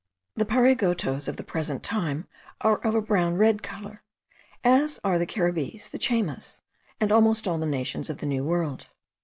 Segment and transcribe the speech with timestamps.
[0.35, 2.27] The Pariagotos of the present time
[2.61, 4.01] are of a brown red colour,
[4.63, 6.61] as are the Caribbees, the Chaymas,
[6.99, 8.87] and almost all the nations of the New World.